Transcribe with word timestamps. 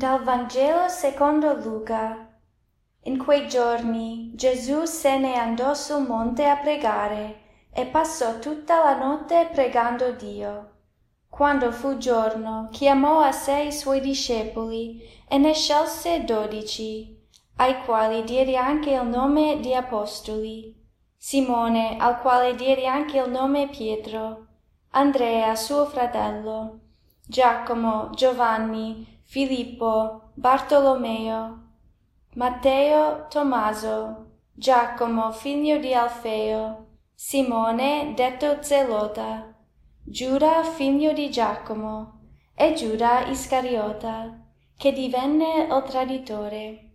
Dal 0.00 0.22
Vangelo 0.22 0.88
secondo 0.88 1.52
Luca. 1.52 2.26
In 3.02 3.18
quei 3.18 3.46
giorni 3.48 4.32
Gesù 4.34 4.86
se 4.86 5.18
ne 5.18 5.34
andò 5.34 5.74
sul 5.74 6.06
monte 6.06 6.46
a 6.46 6.56
pregare 6.56 7.40
e 7.70 7.84
passò 7.84 8.38
tutta 8.38 8.82
la 8.82 8.96
notte 8.96 9.50
pregando 9.52 10.12
Dio. 10.12 10.70
Quando 11.28 11.70
fu 11.70 11.98
giorno, 11.98 12.68
chiamò 12.72 13.20
a 13.20 13.30
sé 13.30 13.64
i 13.64 13.72
suoi 13.72 14.00
discepoli 14.00 15.02
e 15.28 15.36
ne 15.36 15.52
scelse 15.52 16.24
dodici, 16.24 17.22
ai 17.56 17.84
quali 17.84 18.24
diede 18.24 18.56
anche 18.56 18.92
il 18.92 19.06
nome 19.06 19.60
di 19.60 19.74
apostoli. 19.74 20.82
Simone, 21.14 21.98
al 21.98 22.22
quale 22.22 22.54
diede 22.54 22.86
anche 22.86 23.18
il 23.18 23.30
nome 23.30 23.68
Pietro, 23.68 24.46
Andrea 24.92 25.54
suo 25.54 25.84
fratello, 25.84 26.89
Giacomo, 27.30 28.10
Giovanni, 28.12 29.20
Filippo, 29.22 30.32
Bartolomeo, 30.34 31.58
Matteo, 32.34 33.28
Tommaso, 33.28 34.38
Giacomo, 34.52 35.30
figlio 35.30 35.78
di 35.78 35.94
Alfeo, 35.94 36.86
Simone, 37.14 38.14
detto 38.16 38.60
Zelota, 38.64 39.54
Giuda, 40.02 40.64
figlio 40.64 41.12
di 41.12 41.30
Giacomo, 41.30 42.18
e 42.52 42.74
Giuda 42.74 43.24
Iscariota, 43.26 44.36
che 44.76 44.92
divenne 44.92 45.68
il 45.70 45.82
traditore. 45.86 46.94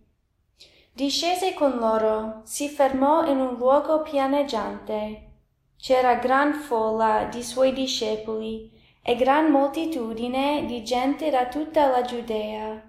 Discese 0.92 1.54
con 1.54 1.78
loro, 1.78 2.42
si 2.44 2.68
fermò 2.68 3.24
in 3.24 3.40
un 3.40 3.54
luogo 3.54 4.02
pianeggiante. 4.02 5.30
C'era 5.78 6.16
gran 6.16 6.52
folla 6.52 7.24
di 7.24 7.42
suoi 7.42 7.72
discepoli 7.72 8.75
e 9.08 9.14
gran 9.14 9.52
moltitudine 9.52 10.64
di 10.66 10.82
gente 10.82 11.30
da 11.30 11.46
tutta 11.46 11.86
la 11.86 12.02
Giudea, 12.02 12.82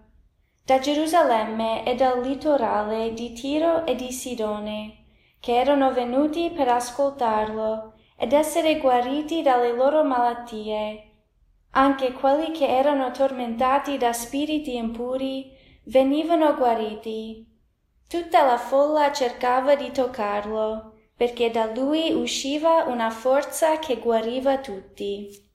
da 0.66 0.80
Gerusalemme 0.80 1.86
e 1.86 1.94
dal 1.94 2.24
litorale 2.24 3.14
di 3.14 3.34
Tiro 3.34 3.86
e 3.86 3.94
di 3.94 4.12
Sidone, 4.12 5.04
che 5.40 5.56
erano 5.56 5.94
venuti 5.94 6.50
per 6.50 6.70
ascoltarlo 6.70 7.94
ed 8.18 8.34
essere 8.34 8.80
guariti 8.80 9.44
dalle 9.44 9.72
loro 9.74 10.04
malattie. 10.04 11.04
Anche 11.74 12.14
quelli 12.14 12.50
che 12.50 12.66
erano 12.66 13.12
tormentati 13.12 14.00
da 14.00 14.12
spiriti 14.12 14.76
impuri 14.76 15.52
venivano 15.84 16.56
guariti. 16.56 17.46
Tutta 18.10 18.44
la 18.44 18.58
folla 18.58 19.12
cercava 19.12 19.76
di 19.76 19.92
toccarlo, 19.92 20.94
perché 21.16 21.52
da 21.52 21.72
lui 21.72 22.12
usciva 22.12 22.86
una 22.86 23.12
forza 23.12 23.78
che 23.78 24.00
guariva 24.00 24.58
tutti. 24.58 25.46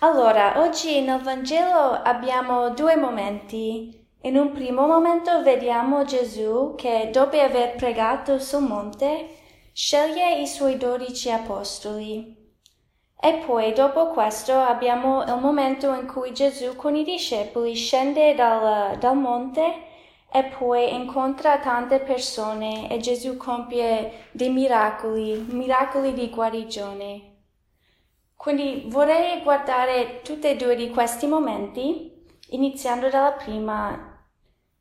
Allora, 0.00 0.60
oggi 0.60 1.00
nel 1.00 1.20
Vangelo 1.22 1.90
abbiamo 1.90 2.70
due 2.70 2.94
momenti. 2.94 4.06
In 4.22 4.36
un 4.36 4.52
primo 4.52 4.86
momento 4.86 5.42
vediamo 5.42 6.04
Gesù 6.04 6.74
che, 6.76 7.10
dopo 7.12 7.36
aver 7.40 7.74
pregato 7.74 8.38
sul 8.38 8.62
monte, 8.62 9.26
sceglie 9.72 10.40
i 10.40 10.46
suoi 10.46 10.76
dodici 10.76 11.32
apostoli. 11.32 12.36
E 13.20 13.42
poi 13.44 13.72
dopo 13.72 14.10
questo 14.10 14.52
abbiamo 14.56 15.24
il 15.24 15.38
momento 15.40 15.92
in 15.92 16.06
cui 16.06 16.32
Gesù 16.32 16.76
con 16.76 16.94
i 16.94 17.02
discepoli 17.02 17.74
scende 17.74 18.36
dal, 18.36 18.96
dal 18.98 19.16
monte 19.16 19.64
e 20.30 20.44
poi 20.44 20.94
incontra 20.94 21.58
tante 21.58 21.98
persone 21.98 22.88
e 22.88 22.98
Gesù 22.98 23.36
compie 23.36 24.28
dei 24.30 24.50
miracoli, 24.50 25.44
miracoli 25.50 26.12
di 26.14 26.30
guarigione. 26.30 27.27
Quindi 28.38 28.84
vorrei 28.86 29.42
guardare 29.42 30.20
tutti 30.22 30.46
e 30.46 30.54
due 30.54 30.76
di 30.76 30.90
questi 30.90 31.26
momenti, 31.26 32.24
iniziando 32.50 33.08
dalla 33.08 33.32
prima, 33.32 34.16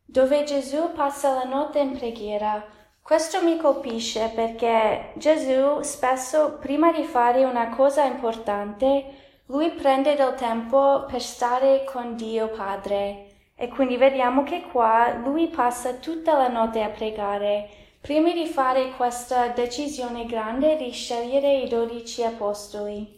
dove 0.06 0.44
Gesù 0.44 0.92
passa 0.94 1.34
la 1.34 1.44
notte 1.44 1.80
in 1.80 1.98
preghiera. 1.98 2.64
Questo 3.02 3.44
mi 3.44 3.58
colpisce 3.58 4.32
perché 4.36 5.14
Gesù 5.16 5.82
spesso, 5.82 6.60
prima 6.60 6.92
di 6.92 7.02
fare 7.02 7.46
una 7.46 7.70
cosa 7.70 8.04
importante, 8.04 9.42
lui 9.48 9.72
prende 9.72 10.14
del 10.14 10.36
tempo 10.36 11.06
per 11.10 11.22
stare 11.22 11.84
con 11.84 12.16
Dio 12.16 12.50
Padre. 12.50 13.54
E 13.56 13.70
quindi 13.70 13.98
vediamo 13.98 14.44
che 14.44 14.68
qua 14.72 15.16
lui 15.16 15.48
passa 15.48 15.94
tutta 15.94 16.38
la 16.38 16.48
notte 16.48 16.84
a 16.84 16.90
pregare, 16.90 17.68
prima 18.00 18.32
di 18.32 18.46
fare 18.46 18.92
questa 18.92 19.48
decisione 19.48 20.28
grande 20.28 20.78
di 20.78 20.92
scegliere 20.92 21.56
i 21.56 21.68
dodici 21.68 22.24
apostoli. 22.24 23.17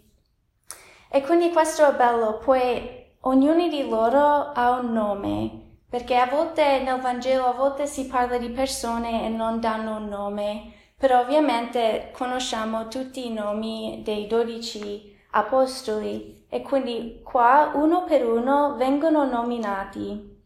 E 1.12 1.22
quindi 1.22 1.52
questo 1.52 1.88
è 1.88 1.96
bello, 1.96 2.38
poi 2.38 3.08
ognuno 3.22 3.68
di 3.68 3.90
loro 3.90 4.52
ha 4.54 4.80
un 4.80 4.94
nome, 4.94 5.80
perché 5.90 6.16
a 6.16 6.28
volte 6.28 6.82
nel 6.82 7.02
Vangelo 7.02 7.48
a 7.48 7.54
volte 7.54 7.88
si 7.88 8.06
parla 8.06 8.38
di 8.38 8.50
persone 8.50 9.26
e 9.26 9.30
non 9.30 9.60
danno 9.60 9.96
un 9.96 10.08
nome, 10.08 10.74
però 10.96 11.22
ovviamente 11.22 12.12
conosciamo 12.14 12.88
tutti 12.90 13.26
i 13.26 13.34
nomi 13.34 14.02
dei 14.04 14.28
dodici 14.28 15.18
apostoli 15.32 16.46
e 16.48 16.62
quindi 16.62 17.22
qua 17.24 17.72
uno 17.74 18.04
per 18.04 18.24
uno 18.24 18.76
vengono 18.76 19.26
nominati. 19.26 20.38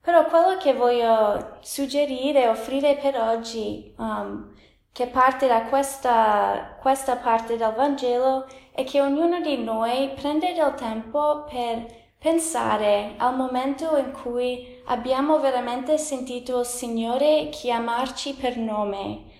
Però 0.00 0.24
quello 0.26 0.58
che 0.58 0.74
voglio 0.74 1.56
suggerire 1.60 2.48
offrire 2.48 2.96
per 2.96 3.18
oggi 3.20 3.94
um, 3.98 4.51
che 4.92 5.06
parte 5.06 5.46
da 5.46 5.62
questa, 5.62 6.76
questa 6.80 7.16
parte 7.16 7.56
del 7.56 7.72
Vangelo 7.72 8.46
è 8.72 8.84
che 8.84 9.00
ognuno 9.00 9.40
di 9.40 9.56
noi 9.56 10.10
prende 10.14 10.52
del 10.52 10.74
tempo 10.74 11.44
per 11.48 12.00
pensare 12.18 13.14
al 13.16 13.34
momento 13.34 13.96
in 13.96 14.12
cui 14.12 14.80
abbiamo 14.86 15.40
veramente 15.40 15.96
sentito 15.96 16.60
il 16.60 16.66
Signore 16.66 17.48
chiamarci 17.48 18.34
per 18.34 18.58
nome. 18.58 19.30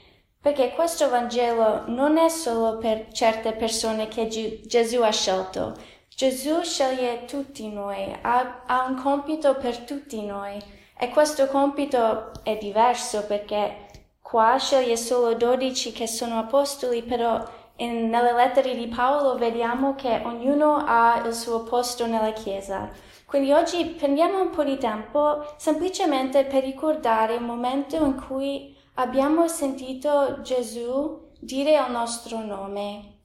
Perché 0.41 0.71
questo 0.71 1.09
Vangelo 1.09 1.84
non 1.87 2.17
è 2.17 2.29
solo 2.29 2.79
per 2.79 3.13
certe 3.13 3.53
persone 3.53 4.09
che 4.09 4.27
Gesù 4.67 5.03
ha 5.03 5.13
scelto. 5.13 5.75
Gesù 6.09 6.63
sceglie 6.63 7.27
tutti 7.27 7.71
noi, 7.71 8.11
ha, 8.23 8.63
ha 8.67 8.84
un 8.89 9.01
compito 9.01 9.55
per 9.55 9.79
tutti 9.79 10.21
noi. 10.25 10.59
E 10.99 11.09
questo 11.11 11.47
compito 11.47 12.33
è 12.43 12.57
diverso 12.57 13.25
perché 13.27 13.91
Qua 14.22 14.56
sceglie 14.56 14.97
solo 14.97 15.34
dodici 15.34 15.93
che 15.93 16.06
sono 16.06 16.38
apostoli, 16.38 17.03
però 17.03 17.44
in, 17.77 18.09
nelle 18.09 18.33
lettere 18.33 18.75
di 18.75 18.87
Paolo 18.87 19.37
vediamo 19.37 19.94
che 19.94 20.22
ognuno 20.25 20.77
ha 20.87 21.22
il 21.27 21.34
suo 21.34 21.65
posto 21.65 22.06
nella 22.06 22.33
Chiesa. 22.33 22.88
Quindi 23.27 23.53
oggi 23.53 23.84
prendiamo 23.84 24.41
un 24.41 24.50
po' 24.50 24.62
di 24.62 24.78
tempo 24.78 25.44
semplicemente 25.56 26.44
per 26.44 26.62
ricordare 26.62 27.34
il 27.34 27.43
momento 27.43 27.97
in 27.97 28.22
cui 28.27 28.77
abbiamo 28.94 29.49
sentito 29.49 30.41
Gesù 30.43 31.31
dire 31.39 31.72
il 31.72 31.91
nostro 31.91 32.39
nome. 32.44 33.21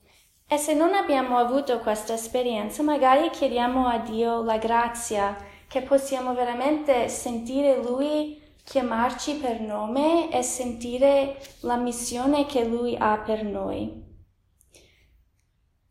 E 0.47 0.57
se 0.57 0.73
non 0.73 0.93
abbiamo 0.93 1.37
avuto 1.37 1.79
questa 1.79 2.13
esperienza, 2.13 2.81
magari 2.81 3.29
chiediamo 3.29 3.85
a 3.85 3.97
Dio 3.97 4.41
la 4.43 4.57
grazia 4.57 5.35
che 5.67 5.81
possiamo 5.81 6.33
veramente 6.33 7.09
sentire 7.09 7.81
Lui 7.81 8.41
chiamarci 8.69 9.35
per 9.35 9.61
nome 9.61 10.29
e 10.29 10.43
sentire 10.43 11.37
la 11.61 11.77
missione 11.77 12.45
che 12.45 12.65
Lui 12.65 12.97
ha 12.99 13.17
per 13.17 13.45
noi. 13.45 14.03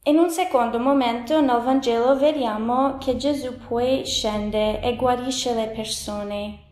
In 0.03 0.19
un 0.19 0.29
secondo 0.29 0.79
momento 0.79 1.41
nel 1.41 1.63
Vangelo 1.63 2.19
vediamo 2.19 2.99
che 2.99 3.17
Gesù 3.17 3.57
poi 3.67 4.05
scende 4.05 4.83
e 4.83 4.95
guarisce 4.95 5.55
le 5.55 5.69
persone. 5.69 6.65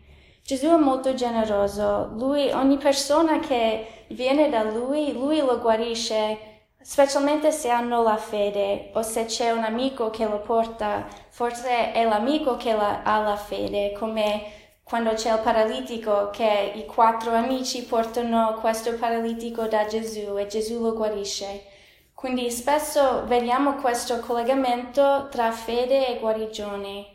Gesù 0.45 0.67
è 0.67 0.77
molto 0.77 1.15
generoso, 1.15 2.11
lui, 2.17 2.51
ogni 2.51 2.77
persona 2.77 3.39
che 3.39 4.05
viene 4.09 4.51
da 4.51 4.63
lui, 4.63 5.11
lui 5.15 5.39
lo 5.39 5.59
guarisce, 5.59 6.67
specialmente 6.83 7.51
se 7.51 7.71
hanno 7.71 8.03
la 8.03 8.19
fede 8.19 8.91
o 8.93 9.01
se 9.01 9.25
c'è 9.25 9.53
un 9.53 9.65
amico 9.65 10.11
che 10.11 10.27
lo 10.27 10.41
porta, 10.41 11.07
forse 11.31 11.93
è 11.93 12.05
l'amico 12.05 12.59
che 12.59 12.75
la, 12.75 13.01
ha 13.03 13.21
la 13.21 13.37
fede, 13.37 13.93
come 13.93 14.64
quando 14.85 15.15
c'è 15.15 15.33
il 15.33 15.41
paralitico 15.41 16.29
che 16.31 16.73
i 16.75 16.85
quattro 16.85 17.33
amici 17.33 17.85
portano 17.85 18.59
questo 18.61 18.95
paralitico 18.95 19.67
da 19.67 19.87
Gesù 19.87 20.37
e 20.39 20.47
Gesù 20.47 20.81
lo 20.81 20.93
guarisce. 20.93 21.65
Quindi 22.13 22.51
spesso 22.51 23.25
vediamo 23.27 23.75
questo 23.77 24.21
collegamento 24.21 25.29
tra 25.31 25.51
fede 25.53 26.09
e 26.09 26.19
guarigione. 26.21 27.07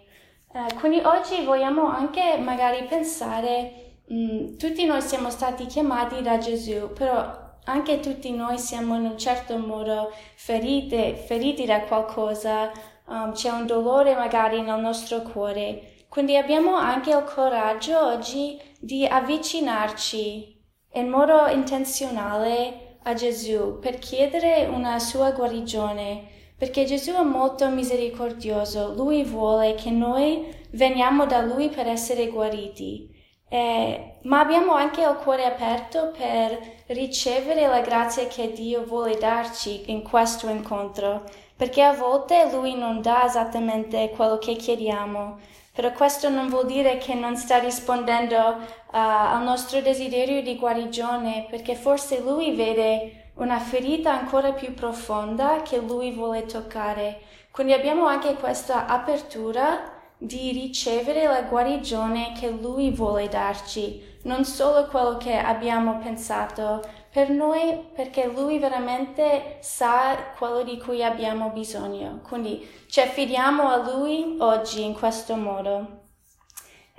Uh, 0.52 0.80
quindi 0.80 1.00
oggi 1.00 1.44
vogliamo 1.44 1.88
anche 1.88 2.38
magari 2.38 2.84
pensare, 2.86 3.98
mh, 4.08 4.16
mm, 4.16 4.58
tutti 4.58 4.86
noi 4.86 5.02
siamo 5.02 5.30
stati 5.30 5.68
chiamati 5.68 6.22
da 6.24 6.40
Gesù, 6.40 6.92
però 6.94 7.48
anche 7.66 8.00
tutti 8.00 8.32
noi 8.32 8.58
siamo 8.58 8.96
in 8.96 9.06
un 9.06 9.18
certo 9.18 9.58
modo 9.58 10.12
ferite, 10.36 11.14
feriti 11.16 11.66
da 11.66 11.82
qualcosa, 11.82 12.72
um, 13.06 13.32
c'è 13.34 13.50
un 13.50 13.68
dolore 13.68 14.16
magari 14.16 14.62
nel 14.62 14.80
nostro 14.80 15.22
cuore. 15.22 15.99
Quindi 16.10 16.36
abbiamo 16.36 16.76
anche 16.76 17.12
il 17.12 17.24
coraggio 17.24 18.04
oggi 18.04 18.60
di 18.80 19.06
avvicinarci 19.06 20.60
in 20.94 21.08
modo 21.08 21.46
intenzionale 21.48 22.98
a 23.04 23.14
Gesù 23.14 23.78
per 23.80 24.00
chiedere 24.00 24.66
una 24.66 24.98
sua 24.98 25.32
guarigione, 25.32 26.28
perché 26.58 26.86
Gesù 26.86 27.12
è 27.12 27.22
molto 27.22 27.70
misericordioso, 27.70 28.94
lui 28.96 29.24
vuole 29.24 29.76
che 29.76 29.92
noi 29.92 30.52
veniamo 30.72 31.28
da 31.28 31.42
lui 31.42 31.70
per 31.70 31.88
essere 31.88 32.28
guariti. 32.28 33.16
Eh, 33.52 34.20
ma 34.24 34.40
abbiamo 34.40 34.74
anche 34.74 35.02
il 35.02 35.18
cuore 35.24 35.46
aperto 35.46 36.12
per 36.16 36.60
ricevere 36.88 37.68
la 37.68 37.82
grazia 37.82 38.28
che 38.28 38.52
Dio 38.52 38.84
vuole 38.84 39.18
darci 39.18 39.92
in 39.92 40.04
questo 40.04 40.50
incontro, 40.50 41.24
perché 41.60 41.84
a 41.84 41.92
volte 41.92 42.50
Lui 42.54 42.74
non 42.74 43.02
dà 43.02 43.26
esattamente 43.26 44.12
quello 44.16 44.38
che 44.38 44.56
chiediamo, 44.56 45.40
però 45.74 45.92
questo 45.92 46.30
non 46.30 46.48
vuol 46.48 46.66
dire 46.66 46.96
che 47.00 47.14
non 47.16 47.36
sta 47.36 47.58
rispondendo 47.58 48.38
uh, 48.38 48.56
al 48.92 49.44
nostro 49.44 49.82
desiderio 49.82 50.42
di 50.42 50.56
guarigione, 50.56 51.48
perché 51.50 51.76
forse 51.76 52.22
Lui 52.22 52.56
vede 52.56 53.32
una 53.34 53.60
ferita 53.60 54.14
ancora 54.14 54.54
più 54.54 54.74
profonda 54.74 55.62
che 55.62 55.80
Lui 55.80 56.12
vuole 56.12 56.46
toccare. 56.46 57.24
Quindi 57.52 57.74
abbiamo 57.74 58.06
anche 58.06 58.36
questa 58.36 58.86
apertura 58.86 59.98
di 60.18 60.54
ricevere 60.54 61.26
la 61.26 61.42
guarigione 61.42 62.32
che 62.40 62.50
Lui 62.50 62.90
vuole 62.92 63.28
darci, 63.28 64.09
non 64.24 64.44
solo 64.44 64.88
quello 64.88 65.18
che 65.18 65.38
abbiamo 65.38 65.98
pensato 66.00 66.82
per 67.12 67.30
noi, 67.30 67.90
perché 67.96 68.28
Lui 68.28 68.60
veramente 68.60 69.58
sa 69.62 70.16
quello 70.38 70.64
di 70.64 70.78
cui 70.78 71.04
abbiamo 71.04 71.50
bisogno. 71.50 72.22
Quindi 72.28 72.68
ci 72.88 73.00
affidiamo 73.00 73.68
a 73.68 73.78
Lui 73.78 74.36
oggi 74.40 74.84
in 74.84 74.94
questo 74.94 75.36
modo. 75.36 76.08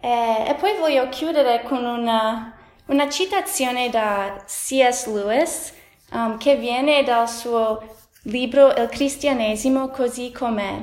E, 0.01 0.45
e 0.49 0.55
poi 0.55 0.77
voglio 0.79 1.09
chiudere 1.09 1.63
con 1.63 1.85
una, 1.85 2.57
una 2.87 3.09
citazione 3.09 3.91
da 3.91 4.43
C.S. 4.47 5.07
Lewis 5.07 5.73
um, 6.13 6.39
che 6.39 6.57
viene 6.57 7.03
dal 7.05 7.29
suo 7.29 7.97
libro 8.25 8.75
Il 8.75 8.89
cristianesimo 8.89 9.89
così 9.89 10.33
com'è. 10.33 10.83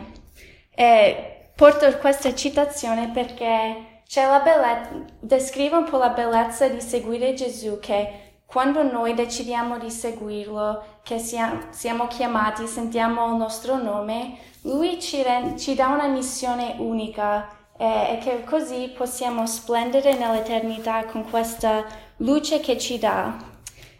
E, 0.74 1.52
porto 1.56 1.92
questa 1.98 2.34
citazione 2.36 3.10
perché 3.10 3.97
bellezza, 4.40 5.06
descrive 5.20 5.76
un 5.76 5.84
po' 5.84 5.98
la 5.98 6.10
bellezza 6.10 6.68
di 6.68 6.82
seguire 6.82 7.34
Gesù 7.34 7.80
che 7.80 8.28
quando 8.46 8.82
noi 8.82 9.14
decidiamo 9.14 9.78
di 9.78 9.92
seguirlo, 9.92 11.02
che 11.04 11.20
siamo, 11.20 11.64
siamo 11.72 12.08
chiamati, 12.08 12.66
sentiamo 12.66 13.30
il 13.32 13.36
nostro 13.36 13.76
nome, 13.76 14.38
lui 14.62 15.02
ci, 15.02 15.22
rend, 15.22 15.60
ci 15.60 15.76
dà 15.76 15.88
una 15.88 16.08
missione 16.08 16.76
unica 16.78 17.50
eh, 17.78 18.14
e 18.14 18.18
che 18.20 18.46
così 18.46 18.94
possiamo 18.96 19.46
splendere 19.46 20.16
nell'eternità 20.16 21.06
con 21.06 21.30
questa 21.30 21.86
luce 22.18 22.62
che 22.62 22.78
ci 22.78 22.98
dà. 22.98 23.36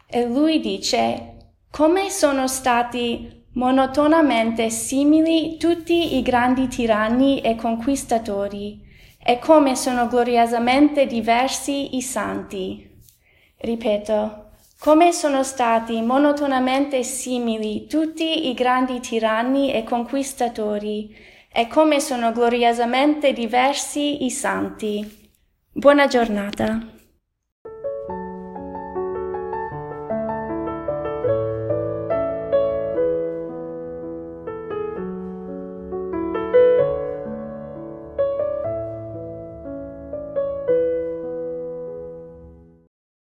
E 0.08 0.26
lui 0.26 0.62
dice, 0.62 1.52
come 1.70 2.10
sono 2.10 2.48
stati 2.48 3.46
monotonamente 3.56 4.70
simili 4.70 5.58
tutti 5.58 6.16
i 6.16 6.22
grandi 6.22 6.70
tiranni 6.70 7.42
e 7.42 7.56
conquistatori, 7.56 8.87
e 9.24 9.40
come 9.40 9.76
sono 9.76 10.08
gloriosamente 10.08 11.06
diversi 11.06 11.96
i 11.96 12.02
santi. 12.02 12.90
Ripeto, 13.58 14.46
come 14.80 15.12
sono 15.12 15.44
stati 15.44 16.02
monotonamente 16.02 17.04
simili 17.04 17.88
tutti 17.88 18.48
i 18.50 18.54
grandi 18.54 19.00
tiranni 19.00 19.74
e 19.74 19.84
conquistatori, 19.84 21.16
e 21.52 21.68
come 21.68 22.00
sono 22.00 22.32
gloriosamente 22.32 23.34
diversi 23.34 24.26
i 24.26 24.30
santi. 24.30 25.30
Buona 25.72 26.06
giornata. 26.06 26.97